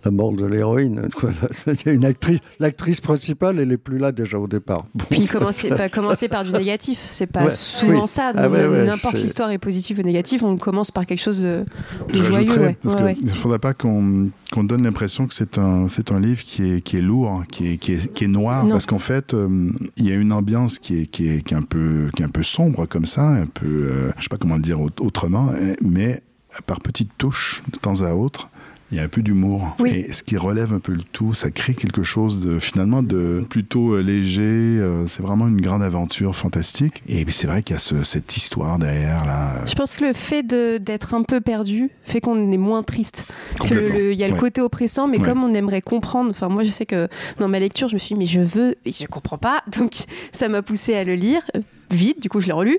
[0.05, 1.09] la mort de l'héroïne.
[1.67, 4.87] Il y a une actrice, l'actrice principale, elle est plus là déjà au départ.
[4.95, 7.53] Bon, Puis commencer, pas commencer par du négatif, c'est pas ouais, oui.
[7.53, 8.33] souvent ça.
[8.35, 11.65] Ah ouais, ouais, N'importe l'histoire est positive ou négative, on commence par quelque chose de,
[12.13, 12.75] de joyeux.
[12.83, 16.43] Parce qu'il ne faudrait pas qu'on qu donne l'impression que c'est un, c'est un livre
[16.43, 18.71] qui est, qui est lourd, qui est, qui est, qui est noir, non.
[18.71, 21.57] parce qu'en fait, euh, il y a une ambiance qui est, qui est, qui est,
[21.57, 24.39] un, peu, qui est un peu sombre comme ça, un peu, euh, je sais pas
[24.39, 26.23] comment le dire autrement, mais
[26.67, 28.49] par petites touches, de temps à autre,
[28.93, 29.75] il y a un peu d'humour.
[29.79, 29.91] Oui.
[30.09, 33.45] Et ce qui relève un peu le tout, ça crée quelque chose de finalement de
[33.49, 34.41] plutôt euh, léger.
[34.43, 37.03] euh, c'est vraiment une grande aventure fantastique.
[37.09, 39.55] Et puis c'est vrai qu'il y a ce- cette histoire derrière là.
[39.57, 43.27] euh, Je pense que le fait d'être un peu perdu fait qu'on est moins triste.
[43.67, 44.39] Que le- il y a le Ouais.
[44.41, 45.25] côté oppressant, mais Ouais.
[45.25, 46.31] comme on aimerait comprendre.
[46.31, 48.77] Enfin, moi, je sais que dans ma lecture, je me suis dit, mais je veux,
[48.85, 49.63] et je comprends pas.
[49.79, 49.95] Donc,
[50.33, 51.43] ça m'a poussé à le lire.
[51.91, 52.79] Vite, du coup, je l'ai relu.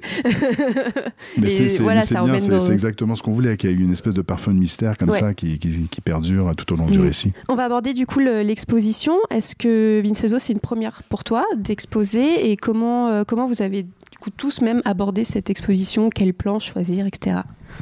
[1.37, 4.53] Mais c'est voilà, dans- exactement ce qu'on voulait, qu'il y ait une espèce de parfum
[4.53, 5.19] de mystère comme Ouais.
[5.19, 7.03] ça qui, qui, qui perdure tout au long du Mm.
[7.03, 7.33] récit.
[7.49, 9.13] On va aborder du coup le- l'exposition.
[9.29, 13.83] Est-ce que Vincenzo, c'est une première pour toi d'exposer et comment, euh, comment vous avez
[13.83, 16.09] du coup tous même abordé cette exposition?
[16.09, 17.37] Quel plan choisir, etc.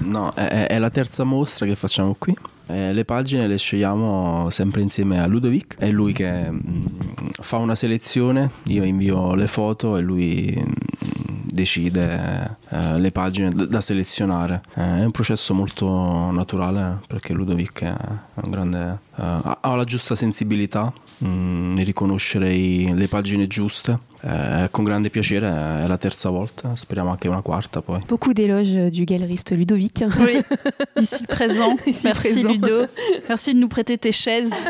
[0.05, 2.35] No, è, è la terza mostra che facciamo qui.
[2.67, 6.85] Eh, le pagine le scegliamo sempre insieme a Ludovic, è lui che mm,
[7.39, 10.71] fa una selezione, io invio le foto e lui mm,
[11.55, 14.61] decide eh, le pagine da, da selezionare.
[14.75, 17.95] Eh, è un processo molto naturale perché Ludovic è
[18.43, 19.23] un grande, eh,
[19.61, 23.97] ha la giusta sensibilità mm, nel riconoscere i- le pagine giuste.
[24.27, 25.47] Eh, con grande piacere,
[25.83, 27.99] è la terza volta, speriamo anche una quarta poi.
[28.07, 30.03] Beaucoup d'éloges euh, du galeriste Ludovic.
[30.17, 30.41] Oui,
[30.99, 31.75] ici présent.
[31.85, 32.49] Ici Merci présent.
[32.49, 32.85] Ludo.
[33.27, 34.67] Merci de nous prêter tes chaises.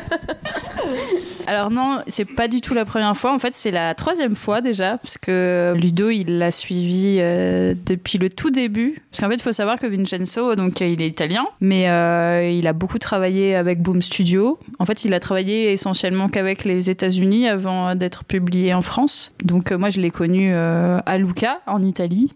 [1.47, 3.33] Alors non, c'est pas du tout la première fois.
[3.33, 8.17] En fait, c'est la troisième fois déjà, parce que Ludo, il l'a suivi euh, depuis
[8.17, 9.01] le tout début.
[9.11, 12.49] Parce qu'en fait, il faut savoir que Vincenzo, donc euh, il est italien, mais euh,
[12.49, 14.59] il a beaucoup travaillé avec Boom Studio.
[14.79, 19.33] En fait, il a travaillé essentiellement qu'avec les États-Unis avant d'être publié en France.
[19.45, 22.31] Donc euh, moi, je l'ai connu euh, à Lucca, en Italie.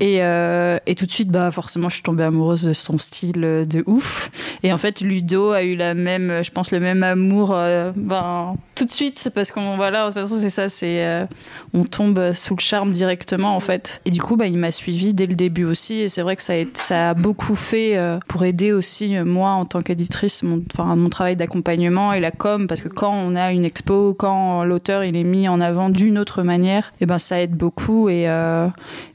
[0.00, 3.40] Et, euh, et tout de suite, bah, forcément, je suis tombée amoureuse de son style
[3.40, 4.30] de ouf.
[4.62, 7.56] Et en fait, Ludo a eu la même, je pense, le même amour
[7.96, 9.30] ben, tout de suite.
[9.34, 11.26] Parce qu'on, voilà, de toute façon, c'est ça, c'est,
[11.72, 14.00] on tombe sous le charme directement, en fait.
[14.04, 15.94] Et du coup, bah, il m'a suivi dès le début aussi.
[16.00, 19.50] Et c'est vrai que ça a, été- ça a beaucoup fait pour aider aussi, moi,
[19.52, 22.66] en tant qu'éditrice, mon, mon travail d'accompagnement et la com.
[22.66, 26.18] Parce que quand on a une expo, quand l'auteur, il est mis en avant d'une
[26.18, 28.08] autre manière, et ben, ça aide beaucoup.
[28.08, 28.68] Et, euh,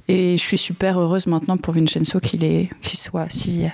[0.07, 3.69] et je suis super heureuse maintenant pour Vincenzo qu'il qu'il soit si euh,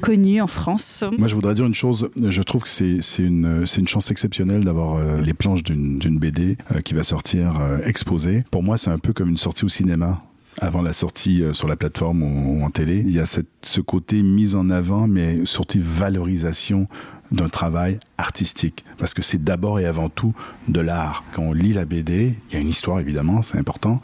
[0.00, 1.04] connu en France.
[1.18, 2.10] Moi, je voudrais dire une chose.
[2.16, 6.94] Je trouve que c'est une, une chance exceptionnelle d'avoir euh, les planches d'une BD qui
[6.94, 8.42] va sortir exposée.
[8.50, 10.22] Pour moi, c'est un peu comme une sortie au cinéma.
[10.60, 14.22] Avant la sortie sur la plateforme ou en télé, il y a cette, ce côté
[14.22, 16.88] mise en avant, mais surtout valorisation
[17.30, 18.84] d'un travail artistique.
[18.98, 20.34] Parce que c'est d'abord et avant tout
[20.68, 21.24] de l'art.
[21.32, 24.00] Quand on lit la BD, il y a une histoire évidemment, c'est important,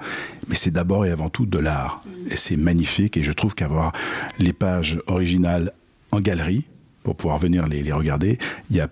[0.49, 2.03] mais c'est d'abord et avant tout de l'art.
[2.31, 3.17] Et c'est magnifique.
[3.17, 3.93] Et je trouve qu'avoir
[4.39, 5.73] les pages originales
[6.13, 6.65] en galerie,
[7.03, 8.39] pour pouvoir venir les, les regarder,
[8.71, 8.89] il y a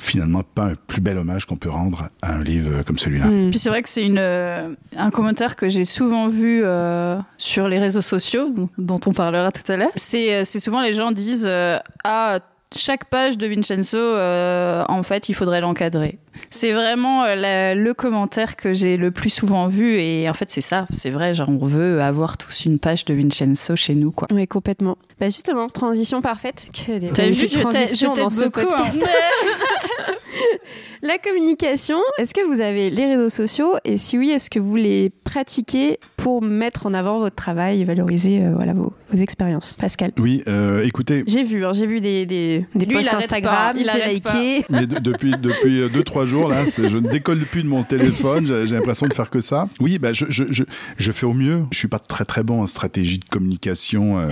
[0.00, 3.26] finalement pas un plus bel hommage qu'on peut rendre à un livre comme celui-là.
[3.26, 3.50] Mm.
[3.50, 7.68] Puis c'est vrai que c'est une, euh, un commentaire que j'ai souvent vu euh, sur
[7.68, 9.90] les réseaux sociaux, dont- on parlera tout à l'heure.
[9.96, 12.38] C'est euh, c'est souvent les gens disent euh, Ah,
[12.76, 16.18] chaque page de Vincenzo, euh, en fait, il faudrait l'encadrer.
[16.50, 19.98] C'est vraiment euh, la- le commentaire que j'ai le plus souvent vu.
[20.00, 21.34] Et en fait, c'est ça, c'est vrai.
[21.34, 24.28] Genre, on veut avoir tous une page de Vincenzo chez nous, quoi.
[24.32, 24.96] Oui, complètement.
[25.20, 26.68] Bah justement, transition parfaite.
[27.12, 28.60] T'as vu, je t'aide beaucoup.
[28.74, 28.90] hein.
[31.02, 34.74] La communication, est-ce que vous avez les réseaux sociaux et si oui, est-ce que vous
[34.76, 39.76] les pratiquez pour mettre en avant votre travail et valoriser euh, voilà, vos, vos expériences
[39.78, 40.10] Pascal?
[40.18, 43.76] Oui, euh, écoutez, j'ai vu, hein, j'ai vu des, des, des Lui, il posts Instagram,
[43.76, 44.64] j'ai liké.
[44.70, 47.84] mais de- depuis depuis euh, deux trois jours là, je ne décolle plus de mon
[47.84, 48.46] téléphone.
[48.66, 49.68] J'ai l'impression de faire que ça.
[49.80, 50.64] Oui, bah je, je, je,
[50.96, 51.62] je fais au mieux.
[51.70, 54.28] Je suis pas très très bon en stratégie de communication euh,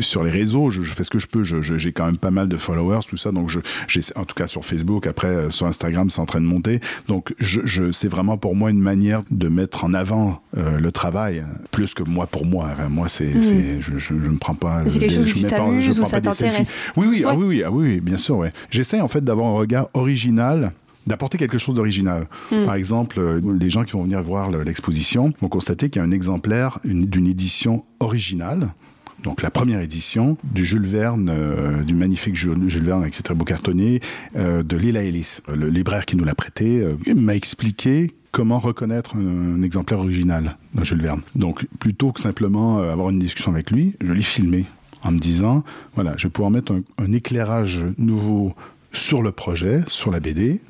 [0.00, 0.70] sur les réseaux.
[0.70, 1.42] Je, je fais ce que je peux.
[1.42, 3.32] Je- je- J'ai quand même pas mal de followers, tout ça.
[3.32, 3.50] Donc
[4.16, 5.06] en tout cas sur Facebook.
[5.06, 6.80] Après euh, sur Instagram, c'est en train de monter.
[7.08, 10.92] Donc je, je, c'est vraiment pour moi une manière de mettre en avant euh, le
[10.92, 12.68] travail plus que moi pour moi.
[12.72, 14.82] Enfin, moi c'est, c'est je, je, je ne prends pas.
[14.86, 16.92] C'est quelque chose je où tu pas- je prends ça t'intéresse?
[16.96, 17.36] Oui, oui, ah Ouais.
[17.36, 18.52] oui, oui, ah oui, oui, bien sûr, ouais.
[18.70, 20.72] J'essaie en fait d'avoir un regard original
[21.06, 22.26] d'apporter quelque chose d'original.
[22.50, 22.64] Mm.
[22.64, 26.04] Par exemple, euh, les gens qui vont venir voir le- l'exposition vont constater qu'il y
[26.04, 28.70] a un exemplaire une- d'une édition originale.
[29.22, 33.34] Donc la première édition du Jules Verne, euh, du magnifique Jules, Verne avec ses très
[33.34, 34.00] beaux cartonnés,
[34.36, 35.38] euh, de Lila Ellis.
[35.48, 40.84] Le libraire qui nous l'a prêté euh, m'a expliqué comment reconnaître un, exemplaire original de
[40.84, 41.22] Jules Verne.
[41.34, 44.66] Donc plutôt que simplement euh, avoir une discussion avec lui, je l'ai filmé
[45.02, 48.54] en me disant, voilà, je vais pouvoir mettre un éclairage nouveau
[48.92, 50.60] sur le projet, sur la BD,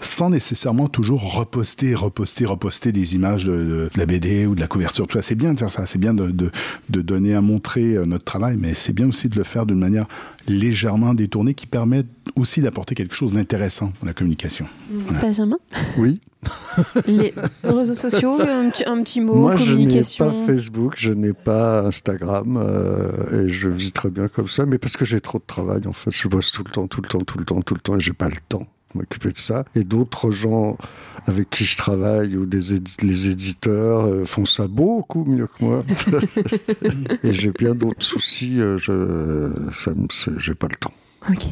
[0.00, 4.66] sans nécessairement toujours reposter, reposter, reposter des images de, de la BD ou de la
[4.66, 5.06] couverture.
[5.06, 6.50] Tout ça, c'est bien de faire ça, c'est bien de, de,
[6.90, 9.78] de, donner à montrer euh, notre travail, mais c'est bien aussi de le faire d'une
[9.78, 10.06] manière
[10.48, 12.04] légèrement détournée qui permet
[12.36, 14.66] aussi d'apporter quelque chose d'intéressant dans la communication.
[14.90, 15.20] Voilà.
[15.20, 15.58] Benjamin
[15.98, 16.20] Oui.
[17.06, 20.26] Les réseaux sociaux, un petit, un petit mot, Moi, communication.
[20.26, 24.46] je n'ai pas Facebook, je n'ai pas Instagram, euh, et je vis très bien comme
[24.46, 26.10] ça, mais parce que j'ai trop de travail, en fait.
[26.12, 28.00] Je bosse tout le temps, tout le temps, tout le temps, tout le temps, et
[28.00, 29.64] j'ai pas le temps m'occuper de ça.
[29.74, 30.76] Et d'autres gens
[31.26, 35.64] avec qui je travaille, ou des édi les éditeurs, euh, font ça beaucoup mieux que
[35.64, 35.84] moi.
[37.24, 39.50] et j'ai bien d'autres soucis, euh, je
[40.38, 40.92] j'ai pas le temps.
[41.28, 41.42] Ok.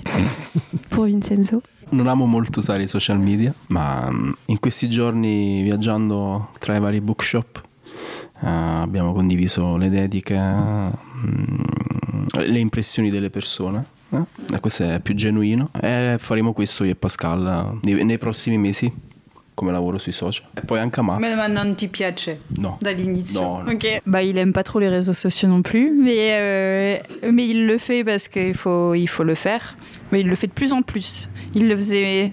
[0.91, 1.63] Pour Vincenzo?
[1.91, 6.81] Non amo molto usare i social media, ma mm, in questi giorni viaggiando tra i
[6.81, 7.63] vari bookshop
[8.41, 13.85] uh, abbiamo condiviso le dediche, mm, le impressioni delle persone.
[14.19, 14.61] Eh?
[14.61, 18.93] Questo è più genuino e faremo questo io e Pascal nei, nei prossimi mesi
[19.55, 20.47] come lavoro sui social.
[20.55, 21.19] E poi anche a ma.
[21.19, 22.41] Mais non ti piace?
[22.59, 22.79] No.
[22.81, 23.41] dall'inizio?
[23.41, 23.73] No, no.
[23.73, 24.03] Ok.
[24.05, 27.79] Bah, il aime pas trop les réseaux sociaux non plus, mais, euh, mais il le
[27.79, 29.77] fait parce qu'il faut, il faut le faire.
[30.11, 31.31] Mais il le fait de plus en plus.
[31.55, 32.33] Il le faisait,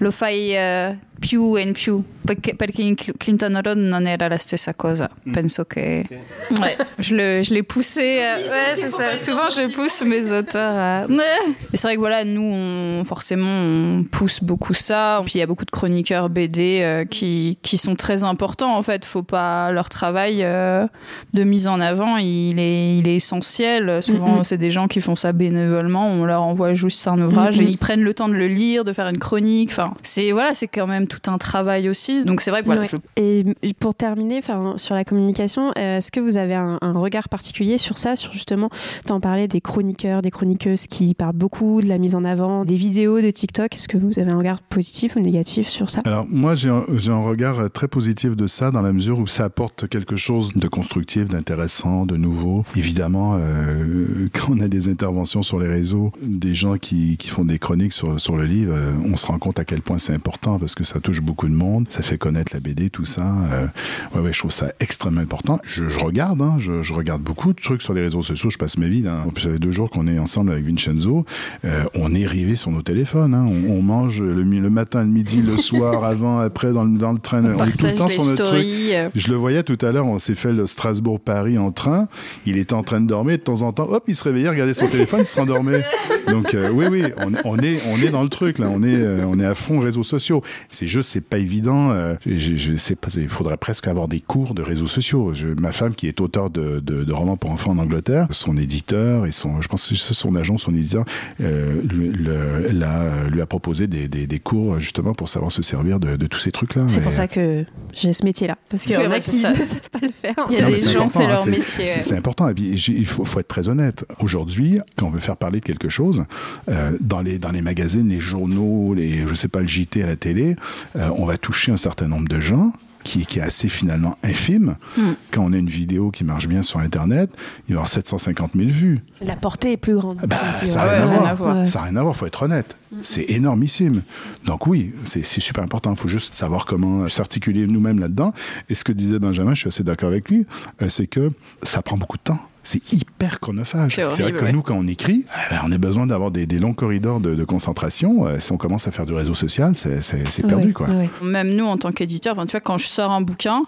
[0.00, 4.36] lo fai eh, più e più, perché, perché in Cl- Clinton Road non era la
[4.36, 5.08] stessa cosa.
[5.32, 6.04] Penso che...
[6.50, 8.20] Ouais, je le- je l'ai poussé.
[8.20, 9.16] euh, ouais, c'est ça.
[9.16, 11.06] Souvent, je pousse mes auteurs à...
[11.08, 15.22] Mais c'est vrai que voilà, nous, on, forcément, on pousse beaucoup ça.
[15.24, 18.82] Puis il y a beaucoup de chroniqueurs BD euh, qui, qui sont très importants, en
[18.82, 19.06] fait.
[19.06, 19.72] Faut pas...
[19.72, 20.86] Leur travail euh,
[21.32, 24.02] de mise en avant, il est, il est essentiel.
[24.02, 26.06] Souvent, c'est des gens qui font ça bénévolement.
[26.06, 28.92] On leur envoie juste un ouvrage et ils prennent le temps de le lire, de
[28.92, 29.70] faire une chronique.
[29.70, 32.24] Enfin, c'est voilà, c'est quand même tout un travail aussi.
[32.24, 32.88] Donc c'est vrai que voilà, Ouais.
[32.90, 36.92] je- Et pour terminer, enfin, sur la communication, euh, est-ce que vous avez un, un
[36.92, 38.68] regard particulier sur ça, sur justement,
[39.06, 42.76] t'en parlais des chroniqueurs, des chroniqueuses qui parlent beaucoup de la mise en avant, des
[42.76, 43.74] vidéos de TikTok?
[43.74, 46.02] Est-ce que vous avez un regard positif ou négatif sur ça?
[46.04, 46.80] Alors moi j'ai un,
[47.20, 51.28] regard très positif de ça dans la mesure où ça apporte quelque chose de constructif,
[51.28, 52.64] d'intéressant, de nouveau.
[52.76, 57.44] Évidemment, euh, quand on a des interventions sur les réseaux, des gens qui, qui font
[57.44, 60.12] des chroniques sur, sur le livre, euh, on se rend compte à quel point c'est
[60.14, 63.22] important parce que ça touche beaucoup de monde, ça fait connaître la BD, tout ça.
[63.52, 63.66] Euh,
[64.14, 65.60] ouais, ouais, je trouve ça extrêmement important.
[65.66, 68.58] Je, je regarde, hein, je, je regarde beaucoup de trucs sur les réseaux sociaux, je
[68.58, 69.02] passe ma vie.
[69.02, 69.24] Là.
[69.36, 71.24] Ça fait deux jours qu'on est ensemble avec Vincenzo,
[71.64, 73.34] euh, on est rivé sur nos téléphones.
[73.34, 73.46] Hein.
[73.46, 77.18] On, on mange le, matin, le midi, le soir, avant, après, dans le, dans le
[77.18, 77.44] train.
[77.44, 78.64] on On, est tout le temps sur notre truc.
[78.64, 82.08] euh, Je le voyais tout à l'heure, on s'est fait le Strasbourg-Paris en train.
[82.46, 84.74] Il était en train de dormir, de temps en temps, hop, il se réveillait, regardait
[84.74, 85.84] son téléphone, il se rendormait.
[86.28, 89.24] Donc euh, oui, oui, on, on est, on est dans le truc là, on est,
[89.24, 90.42] on est à fond réseaux sociaux.
[90.70, 91.90] C'est juste, c'est pas évident.
[91.90, 95.32] euh, je, je sais pas, il faudrait presque avoir des cours de réseaux sociaux.
[95.34, 98.56] Je, ma femme, qui est auteur de, de, de romans pour enfants en Angleterre, son
[98.56, 101.04] éditeur et son, je pense que c'est son agent, son éditeur,
[101.40, 105.62] euh, lui, le- l'a- lui a proposé des, des, des cours justement pour savoir se
[105.62, 106.84] servir de, de tous ces trucs là.
[106.88, 108.56] C'est pour ça que j'ai ce métier-là.
[108.68, 109.50] Parce qu'il y en a ouais, qui c'est ça.
[109.52, 110.34] ne savent pas le faire.
[110.50, 111.86] Il y a Non, des gens, c'est leur métier.
[112.02, 112.48] C'est important.
[112.48, 114.04] Et puis, j'ai- il faut, faut être très honnête.
[114.20, 116.24] Aujourd'hui, quand on veut faire parler de quelque chose,
[116.68, 120.06] euh, dans, les, dans les magazines, les journaux, les, je sais pas, le JT à
[120.06, 120.56] la télé,
[120.96, 122.72] euh, on va toucher un certain nombre de gens.
[123.02, 124.76] Qui, qui est assez finalement infime.
[124.96, 125.12] Hmm.
[125.30, 128.52] Quand on a une vidéo qui marche bien sur Internet, il va y avoir 750
[128.54, 129.00] 000 vues.
[129.20, 130.22] La portée est plus grande.
[130.26, 131.56] Bah, ça n'a rien, ouais, à rien à voir.
[131.58, 131.66] Ouais.
[131.66, 132.78] Ça n'a rien à voir, faut être honnête.
[133.02, 134.04] C'est énormissime.
[134.46, 135.90] Donc oui, c'est c'est super important.
[135.90, 138.32] Il faut juste savoir comment s'articuler nous-mêmes là-dedans.
[138.70, 140.46] Et ce que disait Benjamin, je suis assez d'accord avec lui,
[140.80, 141.30] euh, c'est que
[141.62, 142.40] ça prend beaucoup de temps.
[142.64, 143.94] C'est hyper chronophage.
[143.94, 144.52] C'est vrai que ouais.
[144.52, 147.34] nous, quand on écrit, eh ben, on a besoin d'avoir des, des longs corridors de,
[147.34, 148.26] de concentration.
[148.26, 150.68] Euh, si on commence à faire du réseau social, c'est perdu.
[150.68, 150.88] Ouais, quoi.
[150.88, 151.10] ouais.
[151.22, 153.62] Même nous, en tant qu'éditeur, enfin, tu vois, quand je sors un bouquin,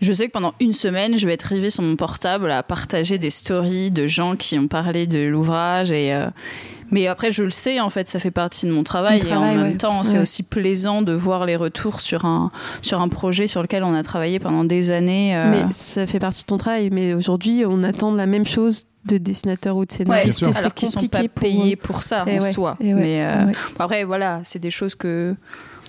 [0.00, 3.16] je sais que pendant une semaine, je vais être rivée sur mon portable à partager
[3.16, 5.90] des stories de gens qui ont parlé de l'ouvrage.
[5.90, 6.28] Et, euh,
[6.94, 9.20] Mais après, je le sais, en fait, ça fait partie de mon travail.
[9.26, 9.76] Et en même ouais.
[9.76, 10.22] temps, c'est Ouais.
[10.22, 12.52] aussi plaisant de voir les retours sur un,
[12.82, 15.36] sur un projet sur lequel on a travaillé pendant des années.
[15.36, 16.90] euh, Mais ça fait partie de ton travail.
[16.92, 20.38] Mais aujourd'hui, on attend la même chose de dessinateurs ou de Ouais, scénaristes.
[20.52, 22.76] c'est alors qu'ils sont compliqué pas pour payés pour ça Et en ouais, soi.
[22.80, 23.52] et ouais, Mais euh, ouais.
[23.78, 25.34] après, voilà, c'est des choses que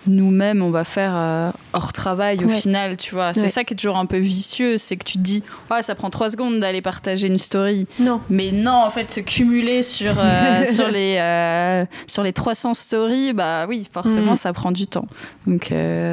[0.08, 2.56] nous-mêmes on va faire euh, hors travail au Ouais.
[2.56, 3.34] final, tu vois.
[3.34, 3.48] C'est Ouais.
[3.48, 6.10] ça qui est toujours un peu vicieux, c'est que tu te dis, ouais, ça prend
[6.10, 7.88] trois secondes d'aller partager une story.
[8.00, 8.20] Non.
[8.30, 13.34] Mais non, en fait, se cumuler sur, euh, sur, les, euh, sur les 300 stories,
[13.34, 14.38] bah oui, forcément, Mm.
[14.38, 15.08] ça prend du temps.
[15.48, 15.68] Donc,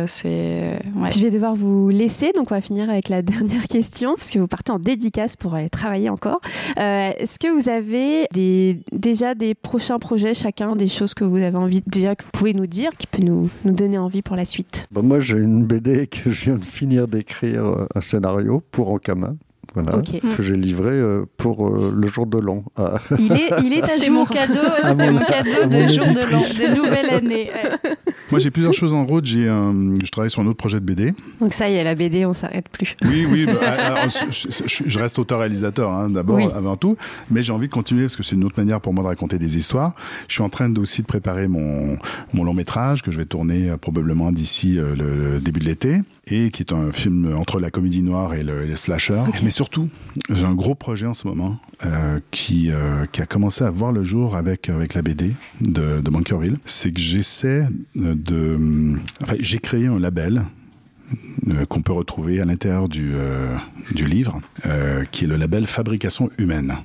[0.07, 0.79] c'est.
[0.97, 1.11] Ouais.
[1.13, 4.39] Je vais devoir vous laisser, donc on va finir avec la dernière question, parce que
[4.39, 6.41] vous partez en dédicace pour aller travailler encore.
[6.77, 11.57] Est-ce que vous avez des, déjà des prochains projets, chacun, des choses que vous avez
[11.57, 14.45] envie, déjà que vous pouvez nous dire, qui peut nous, nous donner envie pour la
[14.45, 18.63] suite Bah, moi, j'ai une BD que je viens de finir d'écrire, euh, un scénario
[18.71, 19.35] pour Ankama.
[19.75, 20.03] Voilà,
[20.37, 22.63] que j'ai livré euh, pour euh, le jour de l'an.
[22.77, 24.17] Ah, Il est, il est à C'était jour.
[24.17, 27.51] mon cadeau, c'était mon- mon cadeau de jour de l'an, de nouvelle année.
[27.55, 27.91] ouais.
[28.33, 29.25] Moi, j'ai plusieurs choses en route.
[29.27, 31.13] J'ai, euh, je travaille sur un autre projet de BD.
[31.41, 32.97] Donc ça y est, la BD, on s'arrête plus.
[33.05, 33.47] Oui, oui.
[33.47, 36.45] bah, alors, je, je- je reste auteur-réalisateur hein, d'abord, Oui.
[36.55, 36.97] avant tout,
[37.31, 39.39] mais j'ai envie de continuer parce que c'est une autre manière pour moi de raconter
[39.39, 39.95] des histoires.
[40.29, 41.99] Je suis en train aussi de préparer mon,
[42.33, 45.67] mon long métrage que je vais tourner euh, probablement d'ici euh, le, le début de
[45.67, 49.21] l'été et qui est un film entre la comédie noire et le, et le slasher.
[49.43, 49.89] Mais surtout,
[50.31, 53.93] j'ai un gros projet en ce moment euh, qui, euh, qui a commencé à voir
[53.93, 56.59] le jour avec, avec la BD de, de Bunkerville.
[56.65, 57.67] C'est que j'essaie
[57.97, 58.97] euh, de...
[59.21, 60.45] Enfin, j'ai créé un label
[61.49, 63.57] euh, qu'on peut retrouver à l'intérieur du, euh,
[63.91, 66.77] du livre, euh, qui est le label Fabrication humaine.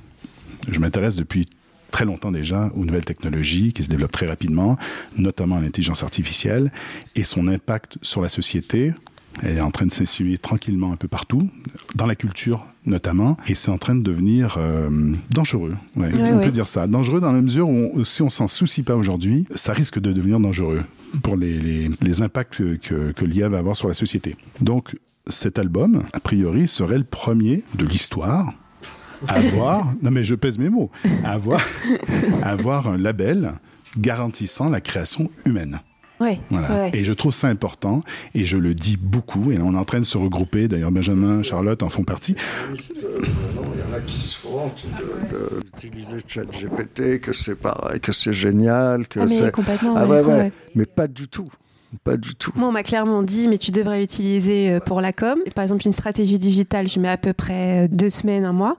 [0.68, 1.48] Je m'intéresse depuis
[1.90, 4.76] très longtemps déjà aux nouvelles technologies qui se développent très rapidement,
[5.16, 6.72] notamment à l'intelligence artificielle
[7.14, 8.92] et son impact sur la société.
[9.42, 11.48] Elle est en train de s'insinuer tranquillement un peu partout,
[11.94, 15.74] dans la culture notamment, et c'est en train de devenir euh, dangereux.
[15.96, 16.86] Ouais, on peut dire ça.
[16.86, 20.10] Dangereux dans la mesure où, on- si on s'en soucie pas aujourd'hui, ça risque de
[20.12, 20.82] devenir dangereux
[21.22, 24.36] pour les, les, les impacts que, que, que l'IA va avoir sur la société.
[24.60, 24.96] Donc,
[25.26, 28.54] cet album, a priori, serait le premier de l'histoire
[29.26, 30.90] à avoir, non mais je pèse mes mots,
[31.24, 31.60] à avoir,
[32.42, 33.52] à avoir un label
[33.98, 35.80] garantissant la création humaine.
[36.20, 36.40] Ouais.
[36.50, 36.68] Voilà.
[36.72, 36.90] ouais.
[36.94, 38.02] Et je trouve ça important
[38.34, 39.52] et je le dis beaucoup.
[39.52, 40.66] Et on est en train de se regrouper.
[40.68, 42.34] D'ailleurs, Benjamin, Charlotte en font partie.
[42.74, 44.86] Il y en a qui se vantent
[45.64, 49.52] d'utiliser ChatGPT, que c'est pareil, que c'est génial, que Ah, mais c'est.
[49.52, 49.94] complètement.
[49.96, 50.52] Ah ouais, ouais.
[50.74, 51.48] mais pas du tout.
[52.04, 52.52] Pas du tout.
[52.54, 55.38] Moi, on m'a clairement dit, mais tu devrais utiliser euh, pour la com.
[55.54, 58.76] Par exemple, une stratégie digitale, je mets à peu près euh, deux semaines, un mois.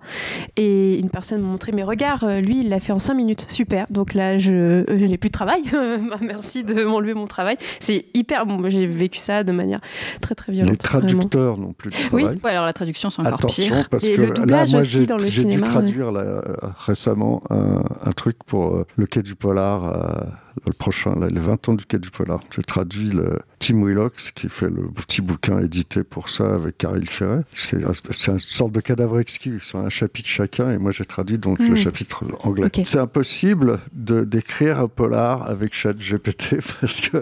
[0.58, 3.46] Et une personne m'a montré, mais regarde, euh, lui, il l'a fait en cinq minutes.
[3.50, 3.88] Super.
[3.90, 5.64] Donc là, je, je n'ai plus de travail.
[5.72, 7.58] Bah, Merci de m'enlever mon travail.
[7.80, 8.46] C'est hyper.
[8.46, 9.80] Bon, moi, j'ai vécu ça de manière
[10.22, 10.72] très, très violente.
[10.72, 12.24] Les traducteurs non plus de Oui.
[12.24, 13.90] Ouais, alors la traduction, c'est encore Attention, pire.
[13.90, 16.12] parce Et que le doublage là, moi, aussi j'ai- dans le j'ai dû cinéma, traduire
[16.12, 16.42] là,
[16.86, 20.26] récemment un, un truc pour euh, le Quai du Polar, euh,
[20.66, 22.42] le prochain, là, les 20 ans du Quai du Polar.
[22.56, 27.08] J'ai traduit le Tim Willox qui fait le petit bouquin édité pour ça avec Caril
[27.08, 27.42] Ferret.
[27.54, 31.06] C'est un- c'est une sorte de cadavre exquis, c'est un chapitre chacun et moi j'ai
[31.06, 31.76] traduit donc le Mhm.
[31.78, 32.70] chapitre anglais.
[32.86, 37.22] C'est impossible de d'écrire un polar avec ChatGPT parce que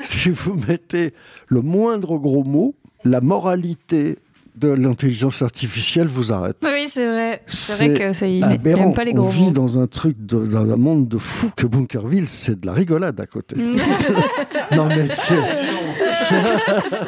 [0.00, 1.12] si vous mettez
[1.48, 4.18] le moindre gros mot, la moralité
[4.56, 6.56] de l'intelligence artificielle vous arrête.
[6.62, 7.42] Oui, c'est vrai.
[7.46, 8.86] C'est C'est vrai que c'est il Aberrant.
[8.86, 9.50] n'aime pas les On gros vit mots.
[9.52, 13.18] dans un truc, de- dans un monde de fou que Bunkerville, c'est de la rigolade
[13.20, 13.56] à côté.
[14.76, 15.34] non mais c'est, c'est-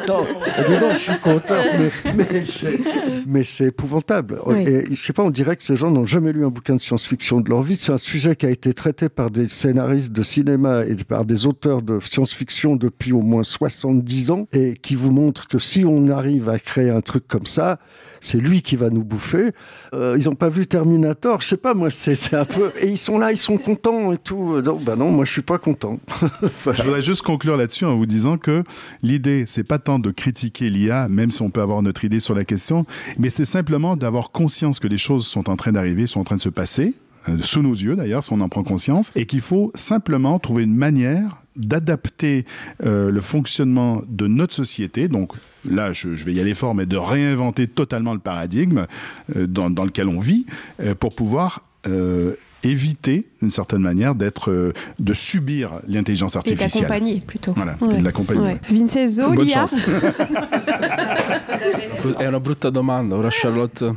[0.07, 0.25] non,
[0.67, 2.79] dis donc, je suis content, mais, mais c'est,
[3.25, 4.39] mais c'est épouvantable.
[4.45, 4.63] Oui.
[4.67, 6.79] Et je sais pas, on dirait que ces gens n'ont jamais lu un bouquin de
[6.79, 7.75] science-fiction de leur vie.
[7.75, 11.45] C'est un sujet qui a été traité par des scénaristes de cinéma et par des
[11.45, 16.09] auteurs de science-fiction depuis au moins 70 ans et qui vous montre que si on
[16.09, 17.79] arrive à créer un truc comme ça,
[18.23, 19.51] c'est lui qui va nous bouffer.
[19.93, 22.71] Euh, ils n'ont pas vu Terminator, je sais pas, moi, c'est un peu.
[22.79, 24.61] Et ils sont là, ils sont contents et tout.
[24.61, 25.99] Non, bah non, moi, je suis pas content.
[26.73, 28.63] Je voudrais juste conclure là-dessus en vous disant que
[29.01, 32.33] l'idée, c'est pas tant de critiquer l'IA, même si on peut avoir notre idée sur
[32.33, 32.85] la question,
[33.17, 36.37] mais c'est simplement d'avoir conscience que les choses sont en train d'arriver, sont en train
[36.37, 36.93] de se passer,
[37.29, 40.63] euh, sous nos yeux d'ailleurs, si on en prend conscience, et qu'il faut simplement trouver
[40.63, 42.45] une manière d'adapter
[42.85, 45.07] euh, le fonctionnement de notre société.
[45.07, 45.33] Donc
[45.69, 48.87] là, je, je vais y aller fort, mais de réinventer totalement le paradigme
[49.35, 50.45] euh, dans, dans lequel on vit
[50.79, 52.33] euh, pour pouvoir euh,
[52.65, 56.83] éviter, d'une certaine manière, d'être, euh, de subir l'intelligence Et artificielle.
[56.87, 57.51] d'accompagner plutôt.
[57.55, 57.95] Voilà, Ouais.
[57.95, 58.41] et de l'accompagner.
[58.41, 58.61] Ouais.
[58.69, 59.77] Vincenzo, Bonne l'IA chance.
[62.17, 63.91] È una brutta domanda, ora Charlotte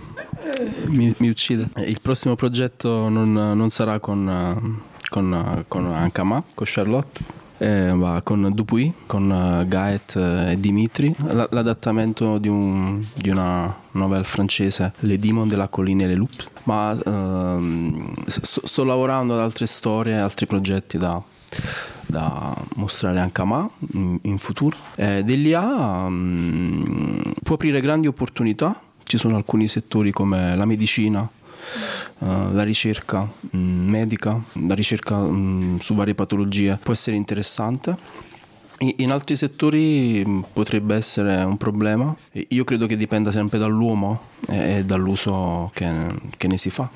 [0.88, 1.68] mi, mi uccide.
[1.86, 7.20] Il prossimo progetto non, non sarà con, eh, con, eh, con Ankama, con Charlotte,
[7.58, 11.14] eh, ma con Dupuy, con eh, Gaet eh, e Dimitri.
[11.28, 16.16] L- l'adattamento di, un- di una novella francese, Les Demons de la Colline et les
[16.16, 16.46] Loups.
[16.64, 21.20] Ma ehm, s- sto lavorando ad altre storie, altri progetti da,
[22.06, 24.76] da mostrare anche a Ma in, in futuro.
[24.96, 31.28] Eh, dell'IA mm, può aprire grandi opportunità, ci sono alcuni settori come la medicina,
[32.18, 38.24] eh, la ricerca mm, medica, la ricerca mm, su varie patologie può essere interessante.
[38.78, 42.14] In altri settori mm, potrebbe essere un problema.
[42.48, 45.90] Io credo che dipenda sempre dall'uomo e dall'uso che,
[46.36, 46.88] che ne si fa.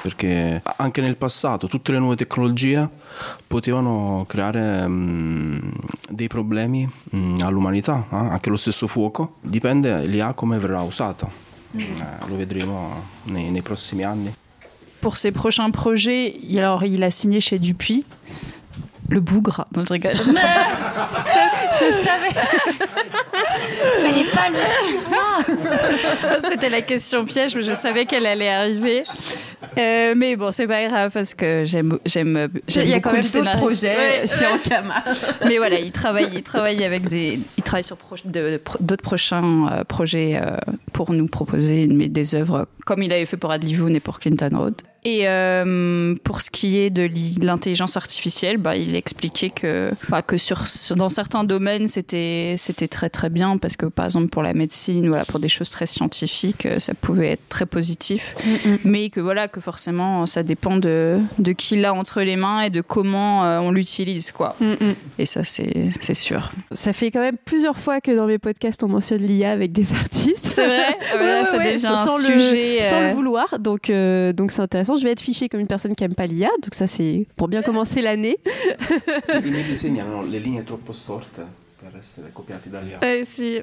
[0.00, 2.88] Perché anche nel passato tutte le nuove tecnologie
[3.46, 4.88] potevano creare
[6.08, 6.90] dei problemi
[7.40, 8.16] all'umanità, eh?
[8.16, 9.36] anche lo stesso fuoco.
[9.42, 11.51] Dipende l'IA come verrà usata.
[11.74, 11.82] Eh,
[12.28, 14.30] lo vedremo nei, nei prossimi anni.
[15.00, 18.04] Pour ses prochains projets, alors il a signé chez Dupuis.
[19.12, 20.14] Le bougre, non je rigole.
[20.16, 22.30] Je savais.
[24.00, 24.56] Fallait pas le
[25.08, 26.40] dire.
[26.40, 29.02] C'était la question piège, mais je savais qu'elle allait arriver.
[29.78, 33.56] Euh, mais bon, c'est pas grave parce que j'aime, Il y a quand même d'autres
[33.56, 35.02] projets chez Ankama.
[35.46, 39.84] Mais voilà, il travaille, il travaille avec des, il travaille sur pro- d'autres prochains euh,
[39.84, 40.56] projets euh,
[40.92, 44.50] pour nous proposer mais des œuvres comme il avait fait pour Adlivoun et pour Clinton
[44.54, 44.74] Road.
[45.04, 50.22] Et euh, pour ce qui est de l'i- l'intelligence artificielle, bah, il expliquait que, bah,
[50.22, 50.62] que sur,
[50.94, 52.54] dans certains domaines, c'était,
[52.88, 55.86] très très bien parce que par exemple pour la médecine, voilà, pour des choses très
[55.86, 58.34] scientifiques, euh, ça pouvait être très positif.
[58.84, 62.70] Mais que voilà, que forcément, ça dépend de, de qui l'a entre les mains et
[62.70, 64.54] de comment euh, on l'utilise, quoi.
[65.18, 66.50] Et ça, c'est sûr.
[66.70, 69.92] Ça fait quand même plusieurs fois que dans mes podcasts on mentionne l'IA avec des
[69.94, 70.46] artistes.
[70.50, 70.96] C'est vrai?
[71.18, 72.82] Ouais, Ça ouais, devient sans un le- sujet.
[72.82, 73.90] Sans euh, le vouloir, donc
[74.36, 74.60] donc c'est
[74.96, 77.48] Je vais être fichée comme une personne qui aime pas l'IA, donc ça c'est pour
[77.48, 78.36] bien commencer l'année.
[79.28, 81.40] I miei disegni hanno le linee troppo storte
[81.80, 82.70] per essere copiati
[83.24, 83.60] si.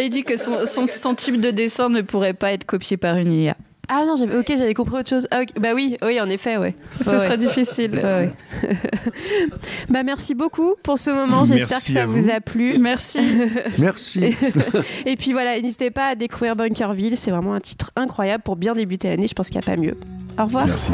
[0.00, 3.16] Il dit que son, son, son type de dessin ne pourrait pas être copié par
[3.16, 3.56] une IA.
[3.90, 5.26] Ah non, j'avais ok, j'avais compris autre chose.
[5.30, 6.74] Ah, Bah oui, oui, en effet, ouais.
[7.00, 7.36] Ce Ouais, serait ouais.
[7.38, 7.92] difficile.
[7.94, 8.30] Ouais,
[9.88, 11.44] bah merci beaucoup pour ce moment.
[11.44, 12.20] J'espère que ça vous.
[12.20, 12.30] vous.
[12.30, 12.78] a plu.
[12.78, 13.20] Merci.
[13.78, 14.36] Merci.
[15.06, 17.16] Et puis voilà, n'hésitez pas à découvrir Bunkerville.
[17.16, 19.26] C'est vraiment un titre incroyable pour bien débuter l'année.
[19.26, 19.96] Je pense qu'il n'y a pas mieux.
[20.38, 20.66] Au revoir.
[20.66, 20.90] Merci.